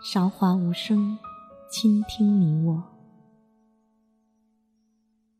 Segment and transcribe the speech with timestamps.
[0.00, 1.18] 韶华无声，
[1.68, 2.80] 倾听你我。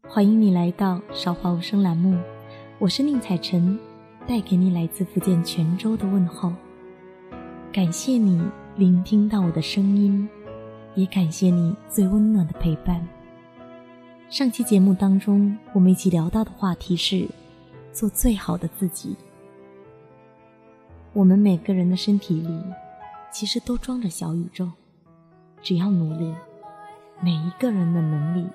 [0.09, 2.18] 欢迎你来到韶华无声栏目，
[2.80, 3.79] 我是宁采臣，
[4.27, 6.52] 带给你来自福建泉州的问候。
[7.73, 8.42] 感谢你
[8.74, 10.29] 聆听到我的声音，
[10.96, 13.06] 也感谢你最温暖的陪伴。
[14.28, 17.28] 上期节目当中，我们一起聊到的话题是
[17.92, 19.14] 做最好的自己。
[21.12, 22.61] 我们每个人的身体里。
[23.30, 24.70] 其实都装着小宇宙，
[25.62, 26.34] 只要努力，
[27.20, 28.48] 每一个人的能力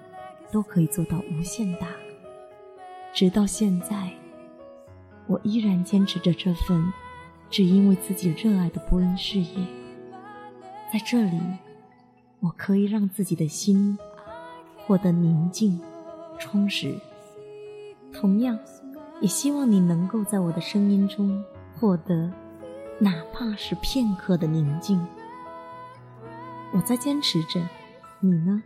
[0.52, 1.88] 都可以做到无限大。
[3.14, 4.12] 直到现在，
[5.28, 6.92] 我依然坚持着这份
[7.50, 9.68] 只因为自己热爱的播音事业。
[10.92, 11.40] 在这里，
[12.40, 13.98] 我可以让自己的心
[14.78, 15.80] 获得宁静、
[16.38, 16.96] 充实。
[18.12, 18.58] 同样，
[19.22, 21.44] 也希望你能够在我的声音中
[21.80, 22.32] 获得。
[23.04, 25.06] 哪怕是片刻的宁静，
[26.72, 27.62] 我在坚持着，
[28.22, 28.64] 你呢？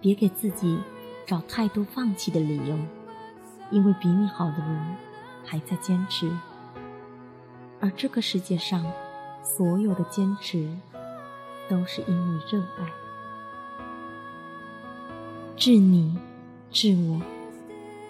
[0.00, 0.76] 别给自己
[1.24, 2.76] 找太多放弃的理由，
[3.70, 4.96] 因为比你好的人
[5.44, 6.36] 还在坚持，
[7.78, 8.84] 而这个世界上
[9.40, 10.68] 所有的坚持，
[11.68, 12.92] 都是因为热爱。
[15.54, 16.18] 致你，
[16.72, 17.22] 致我，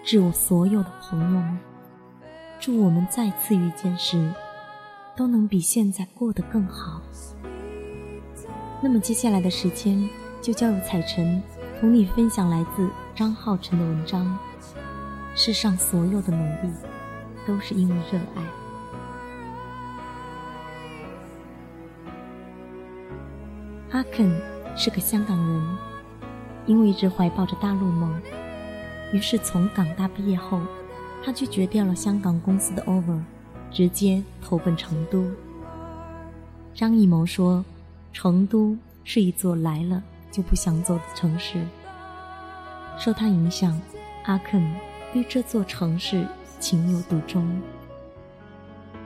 [0.03, 1.59] 致我所有的朋友们。
[2.59, 4.33] 祝我们再次遇见时，
[5.15, 7.01] 都能比现在过得更好。
[8.81, 10.09] 那么接下来的时间，
[10.41, 11.41] 就交由彩晨
[11.79, 14.37] 同你分享来自张浩辰的文章。
[15.35, 16.69] 世上所有的努力，
[17.47, 18.43] 都是因为热爱。
[23.91, 24.29] 阿肯
[24.75, 25.77] 是个香港人，
[26.65, 28.21] 因为一直怀抱着大陆梦，
[29.13, 30.59] 于是从港大毕业后。
[31.23, 33.21] 他拒绝掉了香港公司的 offer，
[33.71, 35.25] 直接投奔成都。
[36.73, 37.63] 张艺谋说
[38.13, 41.63] ：“成都是一座来了就不想走的城市。”
[42.97, 43.79] 受他影响，
[44.25, 44.61] 阿肯
[45.13, 46.25] 对这座城市
[46.59, 47.61] 情有独钟。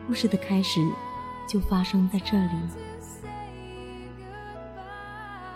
[0.08, 0.80] 故事的开始
[1.48, 2.54] 就发生在这里。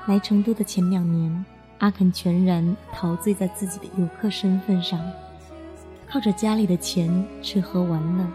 [0.08, 1.46] 来成都的前两年，
[1.80, 5.00] 阿肯全然陶醉在自己的游客身份上。
[6.10, 8.26] 靠着家里的钱吃喝玩乐，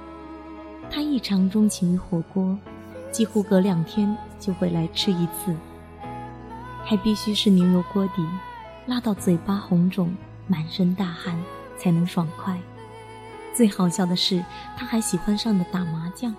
[0.91, 2.57] 他异常钟情于火锅，
[3.11, 5.57] 几乎隔两天就会来吃一次，
[6.85, 8.23] 还必须是牛油锅底，
[8.85, 10.15] 辣到嘴巴红肿、
[10.47, 11.35] 满身大汗
[11.79, 12.61] 才能爽快。
[13.55, 14.45] 最好笑的是，
[14.77, 16.35] 他还喜欢上了打麻将，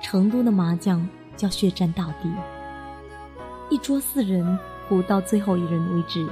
[0.00, 1.06] 成都的麻将
[1.36, 2.32] 叫血战到底，
[3.68, 4.58] 一桌四人，
[4.88, 6.26] 胡到最后一人为止。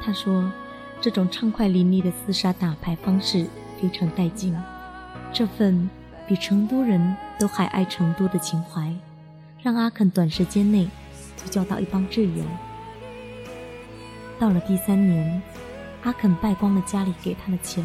[0.00, 0.50] 他说。
[1.00, 3.46] 这种畅快淋漓的厮杀打牌方式
[3.80, 4.54] 非常带劲，
[5.32, 5.88] 这份
[6.28, 8.94] 比成都人都还爱成都的情怀，
[9.62, 10.86] 让阿肯短时间内
[11.38, 12.44] 就交到一帮挚友。
[14.38, 15.40] 到了第三年，
[16.02, 17.82] 阿肯败光了家里给他的钱，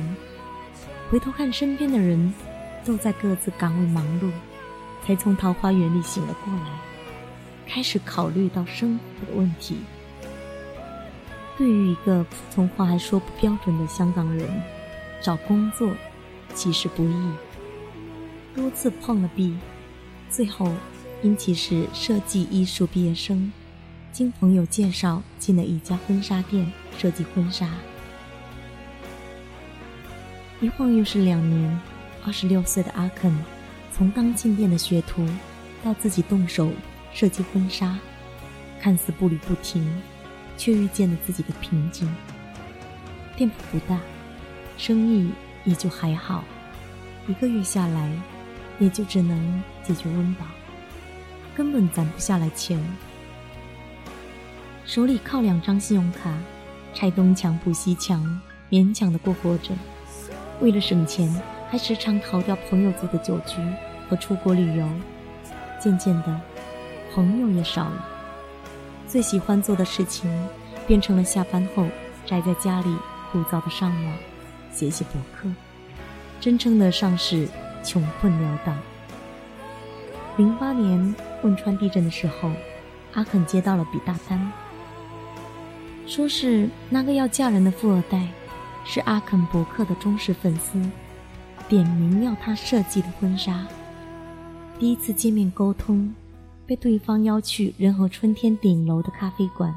[1.10, 2.34] 回头看身边的人
[2.84, 4.30] 都在各自岗位忙碌，
[5.06, 6.70] 才从桃花源里醒了过来，
[7.66, 9.78] 开始考虑到生活的问题。
[11.58, 14.62] 对于一个普通话还说不标准的香港人，
[15.22, 15.90] 找工作
[16.54, 17.32] 其实不易。
[18.54, 19.56] 多次碰了壁，
[20.30, 20.72] 最后
[21.22, 23.52] 因其是设计艺术毕业生，
[24.12, 27.70] 经朋友介绍进了一家婚纱店设计婚纱。
[30.60, 31.80] 一晃又是两年，
[32.26, 33.34] 二十六岁的阿肯，
[33.92, 35.26] 从刚进店的学徒，
[35.84, 36.70] 到自己动手
[37.14, 37.98] 设计婚纱，
[38.82, 39.86] 看似步履不停。
[40.58, 42.08] 却遇见了自己的瓶颈。
[43.36, 44.00] 店铺不大，
[44.78, 45.30] 生意
[45.64, 46.44] 也就还好，
[47.28, 48.12] 一个月下来，
[48.80, 50.46] 也就只能解决温饱，
[51.56, 52.80] 根本攒不下来钱。
[54.86, 56.32] 手里靠两张信用卡，
[56.94, 59.74] 拆东墙补西墙，勉强的过活着。
[60.62, 61.30] 为了省钱，
[61.70, 63.56] 还时常逃掉朋友组的酒局
[64.08, 64.88] 和出国旅游。
[65.82, 66.42] 渐渐的，
[67.14, 68.08] 朋友也少了。
[69.16, 70.30] 最喜欢做的事情，
[70.86, 71.86] 变成了下班后
[72.26, 72.98] 宅在家里
[73.32, 74.14] 枯燥的上网，
[74.74, 75.50] 写写博客。
[76.42, 77.48] 真正的上是
[77.82, 78.74] 穷困潦倒。
[80.36, 82.52] 零八年汶川地震的时候，
[83.14, 84.52] 阿肯接到了笔大单，
[86.06, 88.28] 说是那个要嫁人的富二代，
[88.84, 90.78] 是阿肯博客的忠实粉丝，
[91.70, 93.66] 点名要他设计的婚纱。
[94.78, 96.14] 第一次见面沟通。
[96.66, 99.74] 被对方邀去仁和春天顶楼的咖啡馆，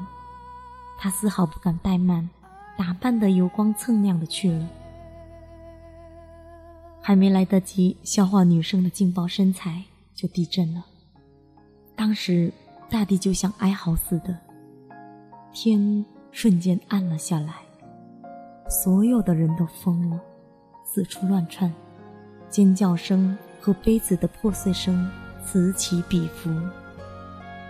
[0.97, 2.29] 他丝毫不敢怠慢，
[2.77, 4.67] 打扮得油光锃亮的去了。
[7.01, 9.83] 还没来得及消化女生的劲爆身材，
[10.13, 10.85] 就地震了。
[11.95, 12.51] 当时
[12.89, 14.37] 大地就像哀嚎似的，
[15.51, 17.53] 天瞬间暗了下来，
[18.69, 20.19] 所有的人都疯了，
[20.83, 21.73] 四处乱窜，
[22.49, 25.09] 尖叫声和杯子的破碎声
[25.45, 26.49] 此起彼伏。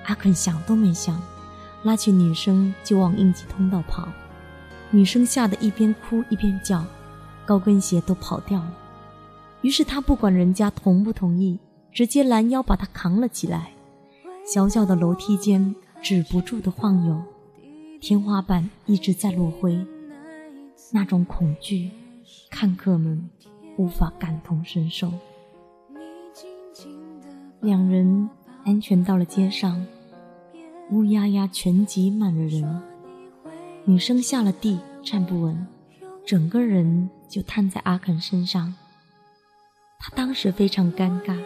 [0.06, 1.22] 阿肯想都没想，
[1.84, 4.08] 拉起女生就往应急通道跑。
[4.92, 6.84] 女生吓得一边哭一边叫，
[7.46, 8.74] 高跟鞋都跑掉了。
[9.62, 11.60] 于是他不管人家同不同意，
[11.92, 13.74] 直接拦腰把她扛了起来。
[14.46, 17.22] 小小的楼梯间止不住的晃悠，
[18.02, 19.86] 天花板一直在落灰。
[20.92, 21.92] 那种恐惧，
[22.50, 23.30] 看客们
[23.78, 25.12] 无法感同身受。
[27.62, 28.30] 两人
[28.64, 29.86] 安全到了街上。
[30.92, 32.82] 乌压压全挤满了人，
[33.86, 35.68] 女生下了地站不稳，
[36.26, 38.74] 整个人就瘫在阿肯身上。
[40.00, 41.38] 他当时非常尴尬，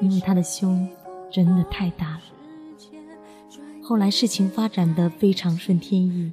[0.00, 0.88] 因为他的胸
[1.30, 2.20] 真的太大了。
[3.82, 6.32] 后来事情发展的非常顺天意，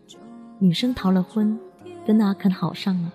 [0.58, 1.60] 女生逃了婚，
[2.06, 3.12] 跟阿肯好上了。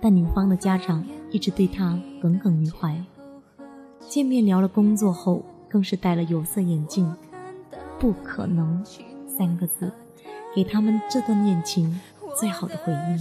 [0.00, 3.02] 但女方的家长一直对他耿耿于怀，
[4.08, 7.14] 见面聊了工作后，更是戴了有色眼镜。
[7.98, 8.84] 不可能，
[9.26, 9.92] 三个字，
[10.54, 12.00] 给他们这段恋情
[12.38, 13.18] 最好的回应。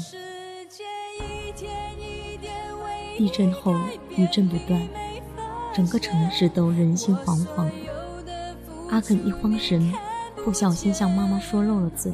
[3.17, 3.75] 地震后
[4.17, 4.81] 余震不断，
[5.73, 7.69] 整个城市都人心惶惶。
[8.89, 9.93] 阿肯一慌神，
[10.43, 12.11] 不小心向妈妈说漏了嘴，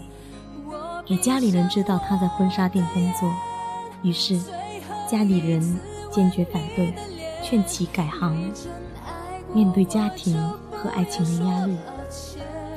[1.06, 3.32] 给家里人知道他在婚纱店工作。
[4.04, 4.40] 于是
[5.10, 5.80] 家里人
[6.12, 6.94] 坚决反对，
[7.50, 8.52] 劝其改行。
[9.54, 10.38] 面对家庭
[10.70, 11.78] 和爱情的压力。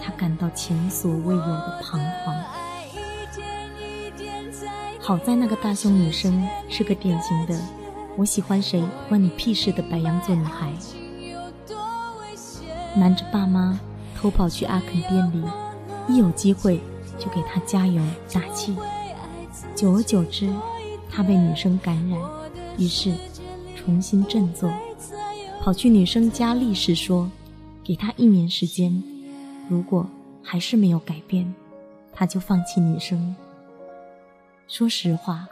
[0.01, 2.35] 他感到前所未有的彷徨。
[5.01, 7.61] 好在那个大胸女生是个典型的
[8.17, 10.73] “我喜欢谁关你屁事”的白羊座女孩，
[12.95, 13.79] 瞒着爸妈
[14.17, 15.43] 偷跑去阿肯店里，
[16.07, 16.81] 一有机会
[17.19, 18.01] 就给他加油
[18.33, 18.77] 打气。
[19.75, 20.49] 久而久之，
[21.11, 22.21] 他被女生感染，
[22.79, 23.13] 于是
[23.91, 24.73] 重新振作，
[25.61, 27.29] 跑去女生家立誓说
[27.83, 29.03] ：“给他一年时间。”
[29.69, 30.07] 如果
[30.45, 31.53] 还是没有改变，
[32.13, 33.35] 他就放弃女生。
[34.69, 35.49] 说实话，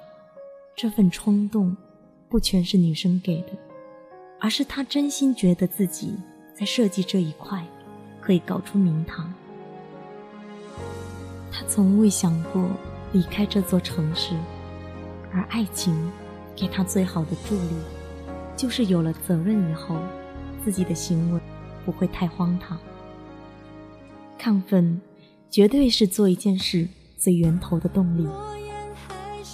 [0.76, 1.76] 这份冲动
[2.28, 3.48] 不全是女生给的，
[4.38, 6.14] 而是他真心觉得自己
[6.54, 7.66] 在设计这一块
[8.20, 9.34] 可以搞出名堂。
[11.50, 12.64] 他从未想过
[13.12, 14.32] 离开这座城市，
[15.34, 15.92] 而爱情
[16.54, 17.74] 给他最好的助力，
[18.58, 19.94] 就是有了责任以后，
[20.64, 21.40] 自己的行为
[21.86, 22.76] 不会太荒唐。
[24.36, 25.00] 亢奋，
[25.48, 28.26] 绝对是做一件事最源头的动力。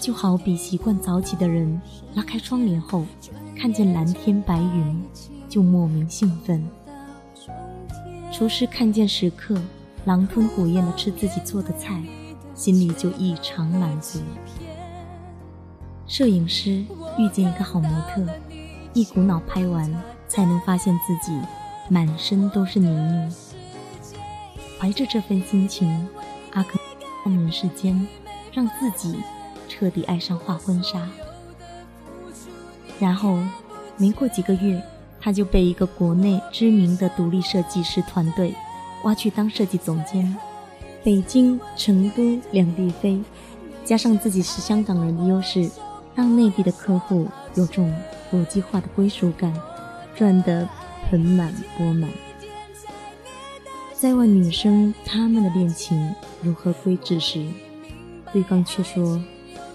[0.00, 1.78] 就好比习惯早起的人，
[2.14, 3.04] 拉开窗帘后，
[3.54, 5.04] 看见蓝天白云，
[5.50, 6.66] 就莫名兴奋。
[8.32, 9.54] 厨师看见食客
[10.06, 12.02] 狼吞虎咽地吃自己做的菜，
[12.54, 14.20] 心里就异常满足。
[16.06, 16.84] 摄影师
[17.18, 18.26] 遇见一个好模特，
[18.94, 19.92] 一股脑拍完，
[20.28, 21.36] 才能发现自己
[21.88, 23.32] 满身都是泥泞。
[24.78, 26.08] 怀着这份心情，
[26.52, 26.80] 阿肯
[27.24, 28.06] 半年时间，
[28.52, 29.18] 让自己
[29.68, 31.08] 彻底爱上画婚纱。
[33.00, 33.36] 然后，
[33.96, 34.80] 没过几个月，
[35.20, 38.54] 他就被一个国内知名的独立设计师团队
[39.02, 40.36] 挖去当设计总监。
[41.02, 42.22] 北京、成都
[42.52, 43.20] 两地飞，
[43.84, 45.68] 加上自己是香港人的优势，
[46.14, 47.94] 让内地的客户有种
[48.30, 49.52] 国际化的归属感，
[50.14, 50.68] 赚得
[51.08, 52.10] 盆满钵满。
[53.92, 57.46] 在问女生他们的恋情如何归置时，
[58.32, 59.22] 对方却说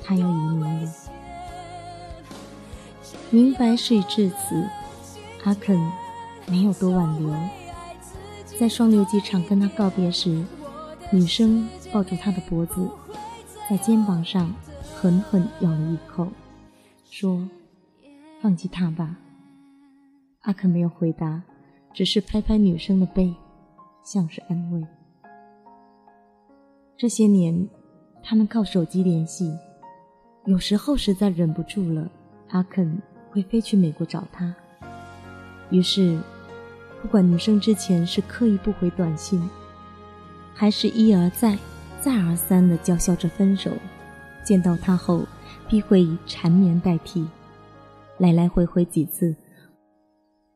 [0.04, 0.94] 他要移民了。
[3.32, 4.68] 明白事已至此，
[5.44, 5.78] 阿肯
[6.48, 7.34] 没有多挽留。
[8.60, 10.44] 在双流机场跟他告别时，
[11.12, 12.88] 女生抱住他的脖子，
[13.70, 14.54] 在肩膀上
[14.96, 16.28] 狠狠咬了一口，
[17.10, 17.48] 说
[18.42, 19.18] ：“放弃他吧。”
[20.44, 21.44] 阿肯没有回答，
[21.94, 23.34] 只是拍拍女生的背。
[24.02, 24.84] 像是安慰。
[26.98, 27.68] 这些年，
[28.24, 29.56] 他们靠手机联系，
[30.46, 32.10] 有时候实在忍不住了，
[32.50, 34.56] 阿肯会飞去美国找他。
[35.70, 36.20] 于是，
[37.02, 39.48] 不管女生之前是刻意不回短信，
[40.56, 41.56] 还是一而再、
[42.02, 43.72] 再而三的叫嚣着分手，
[44.44, 45.24] 见到他后
[45.68, 47.28] 必会以缠绵代替。
[48.20, 49.36] 来来回回几次，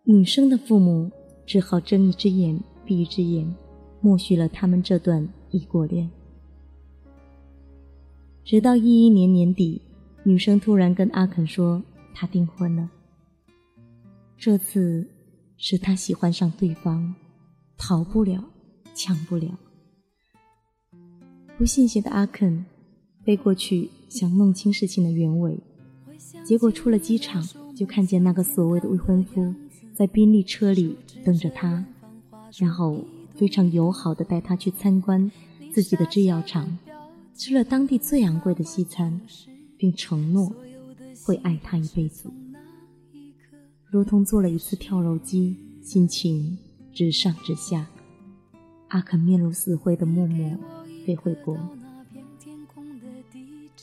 [0.04, 1.10] 女生的父母
[1.48, 2.62] 只好睁一只眼。
[2.86, 3.50] 闭一只眼，
[4.02, 6.12] 默许了他们这段异国恋。
[8.44, 9.82] 直到一一年年底，
[10.24, 11.82] 女生突然跟阿肯说
[12.14, 12.92] 她订婚了。
[14.36, 15.08] 这次
[15.56, 17.16] 是她喜欢上对方，
[17.78, 18.44] 逃不了，
[18.94, 19.58] 抢不了。
[21.58, 22.66] 不信邪的阿肯
[23.24, 25.58] 飞过去想弄清事情的原委，
[26.44, 27.44] 结果出了机场
[27.76, 29.54] 就看见那个所谓的未婚夫
[29.94, 31.86] 在宾利车里等着他，
[32.58, 33.04] 然后
[33.36, 35.32] 非常友好的带他去参观
[35.74, 36.78] 自己的制药厂，
[37.36, 39.22] 吃了当地最昂贵的西餐，
[39.78, 40.54] 并承诺
[41.24, 42.30] 会爱他一辈子。
[43.90, 46.58] 如同做了一次跳楼机，心情
[46.94, 47.88] 直上直下。
[48.90, 50.58] 阿肯面如死灰的默默
[51.06, 51.58] 飞回国。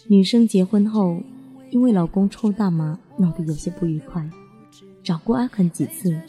[0.09, 1.21] 女生结婚后，
[1.70, 4.28] 因为老公抽大麻闹得有些不愉快，
[5.02, 6.20] 找过阿肯几次，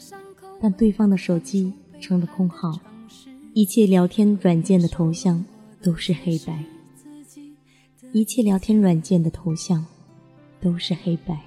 [0.60, 2.78] 但对方的手机成了空号，
[3.52, 5.44] 一切聊天软件的头像
[5.82, 6.64] 都是黑白，
[8.12, 9.84] 一切聊天软件的头像
[10.60, 11.40] 都是黑白。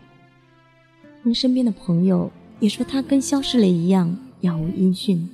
[1.24, 5.28] 跟身边的朋友也说她跟消失了一样，杳无音讯。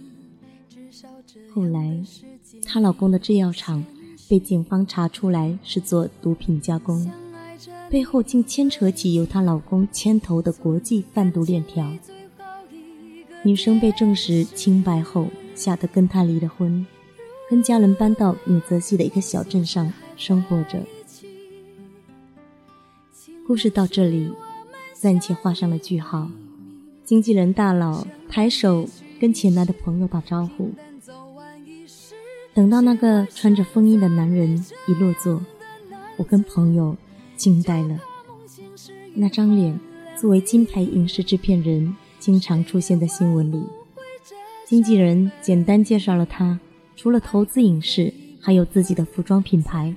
[1.53, 2.01] 后来，
[2.63, 3.83] 她老公的制药厂
[4.29, 7.11] 被警方查出来是做毒品加工，
[7.91, 11.91] 背后竟牵扯起由她老公牵头的国际贩毒链条。
[13.43, 16.87] 女生被证实清白后，吓得跟他离了婚，
[17.49, 20.81] 跟家人搬到纽泽西的一个小镇上生活着。
[23.45, 24.31] 故事到这里。
[24.93, 26.29] 暂且画上了句号。
[27.03, 28.87] 经纪人大佬抬手
[29.19, 30.69] 跟前来的朋友打招呼。
[32.53, 35.41] 等到那个穿着风衣的男人一落座，
[36.17, 36.95] 我跟朋友
[37.41, 37.99] 惊呆了。
[39.15, 39.79] 那张脸
[40.15, 43.63] 作为金牌影视制片人，经常出现在新闻里。
[44.63, 46.59] 经纪人简单介绍了他，
[46.95, 49.95] 除了投资影视，还有自己的服装品牌。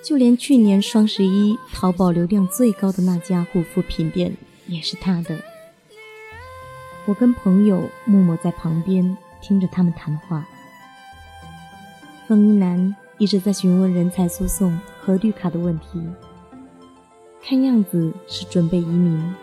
[0.00, 4.36] 就连去年双十一淘宝流量最高的那家护肤品店
[4.68, 5.40] 也是他的。
[7.04, 10.46] 我跟朋友默默在旁边听着他们谈话。
[12.28, 16.00] 风衣男一直在询问人才诉讼和绿卡的问题，
[17.42, 19.34] 看样子是准备移民。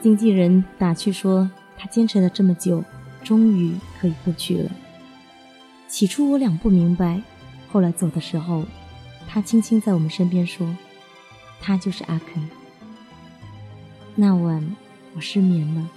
[0.00, 2.82] 经纪人打趣说：“他坚持了这么久，
[3.22, 4.70] 终于可以过去了。”
[5.86, 7.22] 起初我俩不明白。
[7.70, 8.64] 后来走的时候，
[9.28, 10.66] 他轻轻在我们身边说
[11.60, 12.50] ：“他就是阿肯。”
[14.14, 14.76] 那晚
[15.14, 15.88] 我失眠了，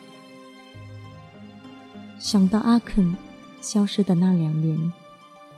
[2.17, 3.13] 想到阿肯
[3.59, 4.93] 消失的那两年，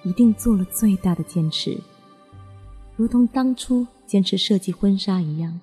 [0.04, 1.80] 一定做了最大的坚持，
[2.98, 5.62] 如同当初坚持设计婚纱一样，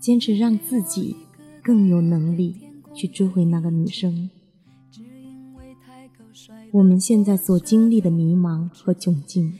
[0.00, 1.14] 坚持让自己
[1.62, 2.56] 更有能力
[2.94, 4.30] 去追回那个女生。
[6.72, 9.52] 我们现在所经历的迷茫和窘境。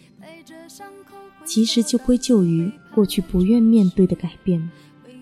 [1.45, 4.71] 其实就归咎于过去不愿面对的改变，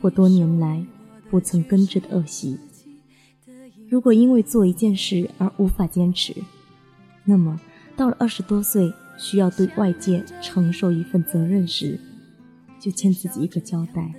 [0.00, 0.86] 或多年来
[1.28, 2.56] 不曾根治的恶习。
[3.90, 6.32] 如果因为做一件事而无法坚持，
[7.24, 7.60] 那么
[7.96, 11.98] 到了二十多岁需要对外界承受一份责任时，
[12.80, 14.12] 就欠自己一个交代。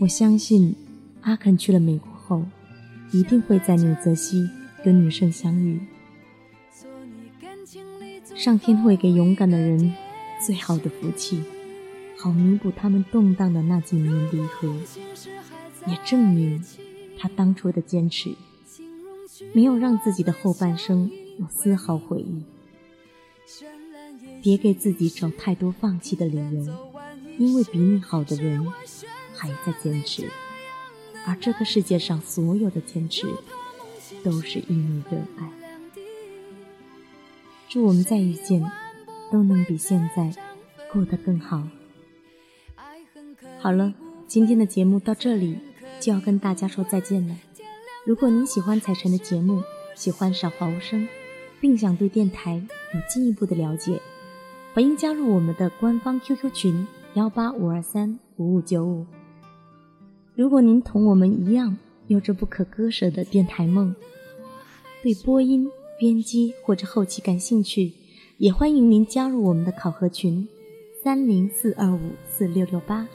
[0.00, 0.74] 我相信
[1.22, 2.44] 阿肯去了美国后，
[3.12, 4.48] 一定会在纽泽西
[4.84, 5.80] 跟女生相遇。
[8.36, 9.94] 上天会给勇敢的人。
[10.40, 11.42] 最好的福气，
[12.16, 14.72] 好弥补他们动荡的那几年离合，
[15.88, 16.64] 也证明
[17.18, 18.30] 他当初的坚持，
[19.52, 21.10] 没有让自己的后半生
[21.40, 22.44] 有丝毫悔意。
[24.42, 26.92] 别给自己找太多放弃的理由，
[27.38, 28.66] 因为比你好的人
[29.34, 30.28] 还在坚持，
[31.26, 33.26] 而这个世界上所有的坚持，
[34.22, 35.50] 都是因为热爱。
[37.68, 38.70] 祝我们再遇见。
[39.30, 40.32] 都能比现在
[40.90, 41.68] 过得更好。
[43.58, 43.92] 好了，
[44.26, 45.58] 今天的节目到这里
[46.00, 47.36] 就要跟大家说再见了。
[48.06, 49.62] 如果您喜欢彩晨的节目，
[49.94, 51.06] 喜欢少华无声，
[51.60, 52.62] 并想对电台
[52.94, 54.00] 有进一步的了解，
[54.74, 59.06] 欢迎加入我们的官方 QQ 群幺八五二三五五九五。
[60.34, 63.94] 如果您同我们一样有着不可割舍的电台梦，
[65.02, 67.92] 对播音、编辑或者后期感兴趣。
[68.38, 70.46] 也欢迎您加入我们的考核群，
[71.02, 73.08] 三零四二五四六六八。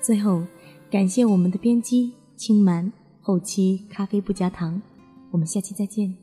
[0.00, 0.44] 最后，
[0.88, 4.80] 感谢我们的编辑青蛮，后期咖啡不加糖。
[5.32, 6.21] 我们下期再见。